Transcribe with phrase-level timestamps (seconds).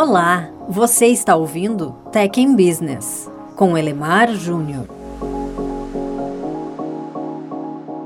[0.00, 4.86] Olá, você está ouvindo Tech in Business com Elemar Júnior.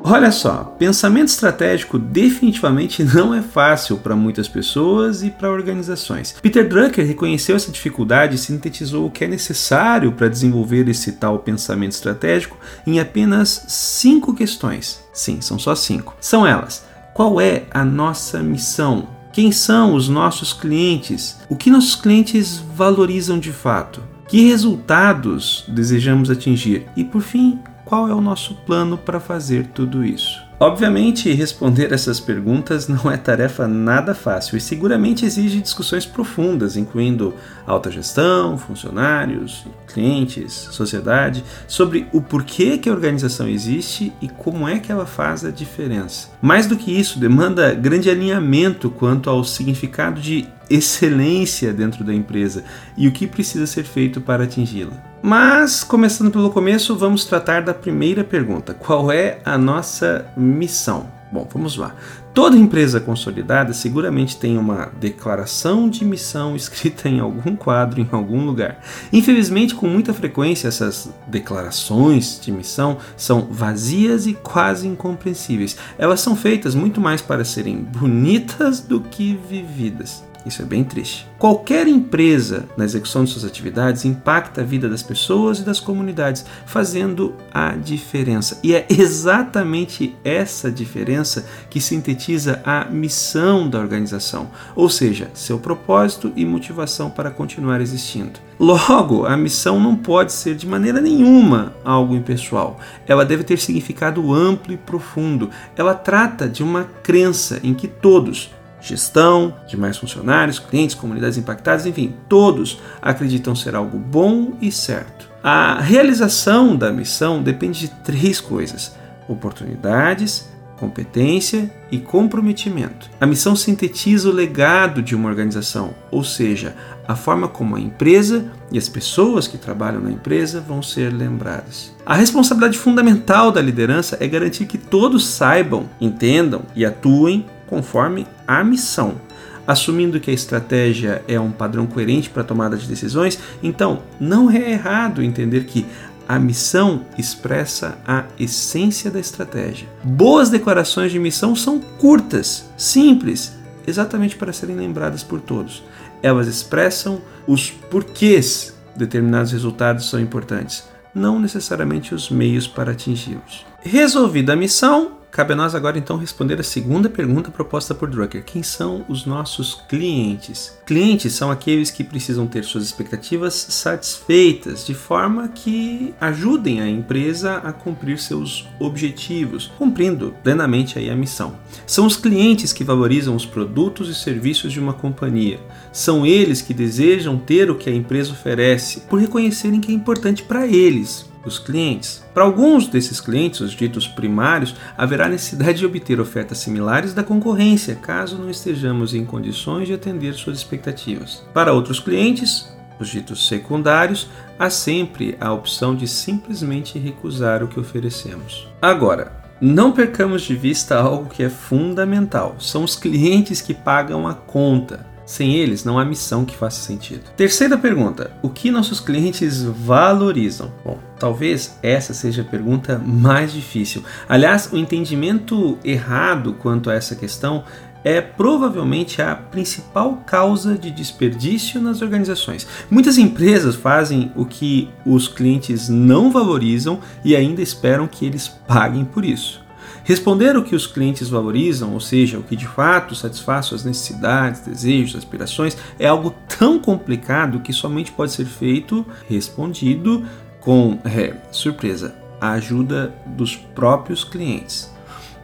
[0.03, 6.35] Olha só, pensamento estratégico definitivamente não é fácil para muitas pessoas e para organizações.
[6.40, 11.40] Peter Drucker reconheceu essa dificuldade e sintetizou o que é necessário para desenvolver esse tal
[11.40, 12.56] pensamento estratégico
[12.87, 15.04] em apenas cinco questões.
[15.13, 16.16] Sim, são só cinco.
[16.23, 19.20] São elas: qual é a nossa missão?
[19.33, 21.41] Quem são os nossos clientes?
[21.48, 24.02] O que nossos clientes valorizam de fato?
[24.29, 26.87] Que resultados desejamos atingir?
[26.95, 30.43] E por fim, qual é o nosso plano para fazer tudo isso?
[30.62, 37.35] Obviamente, responder essas perguntas não é tarefa nada fácil e seguramente exige discussões profundas, incluindo
[37.66, 44.79] alta gestão, funcionários, clientes, sociedade, sobre o porquê que a organização existe e como é
[44.79, 46.29] que ela faz a diferença.
[46.41, 52.63] Mais do que isso, demanda grande alinhamento quanto ao significado de excelência dentro da empresa
[52.96, 55.12] e o que precisa ser feito para atingi-la.
[55.23, 61.06] Mas, começando pelo começo, vamos tratar da primeira pergunta: qual é a nossa missão?
[61.30, 61.95] Bom, vamos lá.
[62.34, 68.44] Toda empresa consolidada seguramente tem uma declaração de missão escrita em algum quadro, em algum
[68.44, 68.80] lugar.
[69.12, 75.76] Infelizmente, com muita frequência, essas declarações de missão são vazias e quase incompreensíveis.
[75.96, 80.24] Elas são feitas muito mais para serem bonitas do que vividas.
[80.44, 81.26] Isso é bem triste.
[81.38, 86.44] Qualquer empresa na execução de suas atividades impacta a vida das pessoas e das comunidades,
[86.66, 88.58] fazendo a diferença.
[88.62, 96.32] E é exatamente essa diferença que sintetiza a missão da organização, ou seja, seu propósito
[96.36, 98.40] e motivação para continuar existindo.
[98.58, 102.78] Logo, a missão não pode ser de maneira nenhuma algo impessoal.
[103.08, 105.50] Ela deve ter significado amplo e profundo.
[105.77, 108.52] Ela trata de uma crença em que todos,
[108.83, 115.30] gestão, demais funcionários, clientes, comunidades impactadas, enfim, todos acreditam ser algo bom e certo.
[115.42, 118.95] A realização da missão depende de três coisas:
[119.29, 120.48] oportunidades,
[120.83, 123.08] competência e comprometimento.
[123.20, 126.74] A missão sintetiza o legado de uma organização, ou seja,
[127.06, 131.93] a forma como a empresa e as pessoas que trabalham na empresa vão ser lembradas.
[132.05, 138.27] A responsabilidade fundamental da liderança é garantir que todos saibam, entendam e atuem conforme
[138.61, 139.21] a missão.
[139.67, 144.51] Assumindo que a estratégia é um padrão coerente para a tomada de decisões, então não
[144.51, 145.87] é errado entender que
[146.29, 149.89] a missão expressa a essência da estratégia.
[150.03, 153.53] Boas declarações de missão são curtas, simples,
[153.87, 155.83] exatamente para serem lembradas por todos.
[156.23, 163.67] Elas expressam os porquês determinados resultados são importantes, não necessariamente os meios para atingi-los.
[163.81, 168.44] Resolvida a missão, Cabe a nós agora então responder a segunda pergunta proposta por Drucker:
[168.44, 170.78] quem são os nossos clientes?
[170.84, 177.56] Clientes são aqueles que precisam ter suas expectativas satisfeitas de forma que ajudem a empresa
[177.56, 181.56] a cumprir seus objetivos, cumprindo plenamente aí a missão.
[181.87, 185.59] São os clientes que valorizam os produtos e serviços de uma companhia.
[185.91, 190.43] São eles que desejam ter o que a empresa oferece por reconhecerem que é importante
[190.43, 192.25] para eles, os clientes.
[192.33, 197.95] Para alguns desses clientes, os ditos primários, haverá necessidade de obter ofertas similares da concorrência,
[197.97, 201.43] caso não estejamos em condições de atender suas expectativas.
[201.53, 207.81] Para outros clientes, os ditos secundários, há sempre a opção de simplesmente recusar o que
[207.81, 208.69] oferecemos.
[208.81, 214.35] Agora, não percamos de vista algo que é fundamental: são os clientes que pagam a
[214.35, 215.12] conta.
[215.32, 217.22] Sem eles, não há missão que faça sentido.
[217.34, 220.70] Terceira pergunta: o que nossos clientes valorizam?
[220.84, 224.04] Bom, talvez essa seja a pergunta mais difícil.
[224.28, 227.65] Aliás, o entendimento errado quanto a essa questão
[228.04, 232.69] é provavelmente a principal causa de desperdício nas organizações.
[232.91, 239.03] Muitas empresas fazem o que os clientes não valorizam e ainda esperam que eles paguem
[239.03, 239.62] por isso.
[240.05, 244.61] Responder o que os clientes valorizam, ou seja, o que de fato satisfaz suas necessidades,
[244.61, 250.25] desejos, aspirações, é algo tão complicado que somente pode ser feito respondido
[250.61, 254.91] com, é, surpresa, a ajuda dos próprios clientes.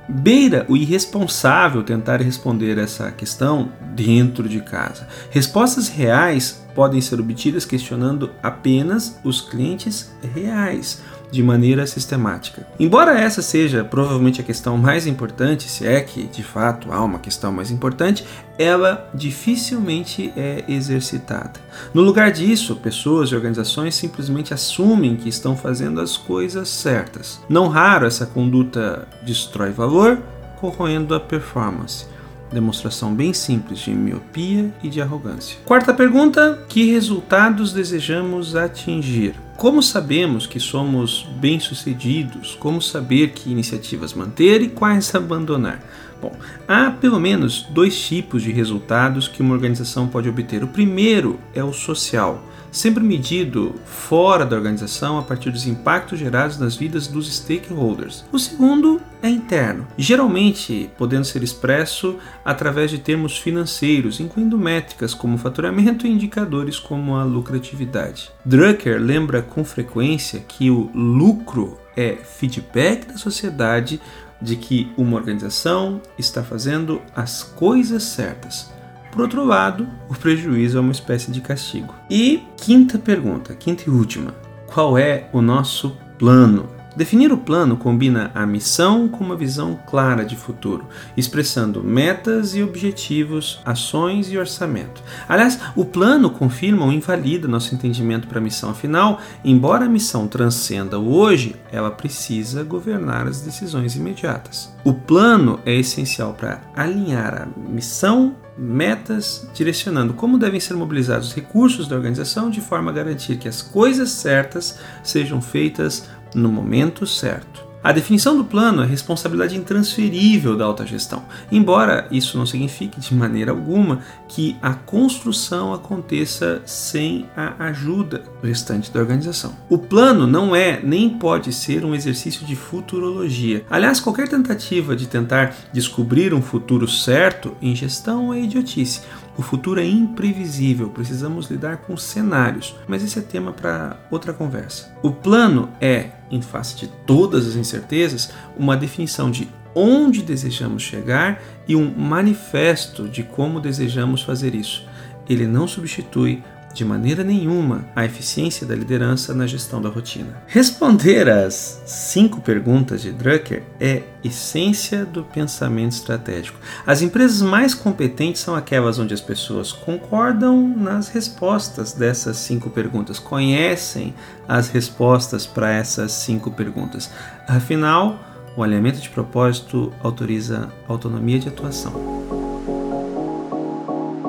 [0.08, 5.06] Beira o irresponsável tentar responder essa questão dentro de casa.
[5.30, 12.66] Respostas reais podem ser obtidas questionando apenas os clientes reais de maneira sistemática.
[12.78, 17.18] Embora essa seja provavelmente a questão mais importante, se é que de fato há uma
[17.18, 18.24] questão mais importante,
[18.58, 21.60] ela dificilmente é exercitada.
[21.94, 27.40] No lugar disso, pessoas e organizações simplesmente assumem que estão fazendo as coisas certas.
[27.48, 30.18] Não raro essa conduta destrói valor,
[30.60, 32.06] corroendo a performance.
[32.50, 35.58] Demonstração bem simples de miopia e de arrogância.
[35.66, 39.34] Quarta pergunta: que resultados desejamos atingir?
[39.58, 42.54] Como sabemos que somos bem-sucedidos?
[42.60, 45.82] Como saber que iniciativas manter e quais abandonar?
[46.22, 46.30] Bom,
[46.68, 50.62] há pelo menos dois tipos de resultados que uma organização pode obter.
[50.62, 52.40] O primeiro é o social
[52.70, 58.24] sempre medido fora da organização a partir dos impactos gerados nas vidas dos stakeholders.
[58.32, 65.38] O segundo é interno, geralmente podendo ser expresso através de termos financeiros, incluindo métricas como
[65.38, 68.30] faturamento e indicadores como a lucratividade.
[68.44, 74.00] Drucker lembra com frequência que o lucro é feedback da sociedade
[74.40, 78.70] de que uma organização está fazendo as coisas certas
[79.18, 81.92] por outro lado, o prejuízo é uma espécie de castigo.
[82.08, 84.32] E quinta pergunta, quinta e última:
[84.68, 86.68] qual é o nosso plano?
[86.94, 90.86] Definir o plano combina a missão com uma visão clara de futuro,
[91.16, 95.02] expressando metas e objetivos, ações e orçamento.
[95.28, 98.70] Aliás, o plano confirma ou invalida nosso entendimento para a missão.
[98.70, 104.72] Afinal, embora a missão transcenda o hoje, ela precisa governar as decisões imediatas.
[104.84, 111.34] O plano é essencial para alinhar a missão metas direcionando como devem ser mobilizados os
[111.34, 117.06] recursos da organização de forma a garantir que as coisas certas sejam feitas no momento
[117.06, 117.67] certo.
[117.82, 123.14] A definição do plano é responsabilidade intransferível da alta gestão, embora isso não signifique de
[123.14, 129.54] maneira alguma que a construção aconteça sem a ajuda do restante da organização.
[129.68, 133.64] O plano não é nem pode ser um exercício de futurologia.
[133.70, 139.02] Aliás, qualquer tentativa de tentar descobrir um futuro certo em gestão é idiotice.
[139.38, 144.92] O futuro é imprevisível, precisamos lidar com cenários, mas esse é tema para outra conversa.
[145.00, 151.40] O plano é, em face de todas as incertezas, uma definição de onde desejamos chegar
[151.68, 154.84] e um manifesto de como desejamos fazer isso.
[155.28, 156.42] Ele não substitui
[156.78, 160.40] de maneira nenhuma a eficiência da liderança na gestão da rotina.
[160.46, 166.56] Responder às cinco perguntas de Drucker é essência do pensamento estratégico.
[166.86, 173.18] As empresas mais competentes são aquelas onde as pessoas concordam nas respostas dessas cinco perguntas,
[173.18, 174.14] conhecem
[174.46, 177.10] as respostas para essas cinco perguntas.
[177.48, 178.20] Afinal,
[178.56, 182.17] o alinhamento de propósito autoriza autonomia de atuação.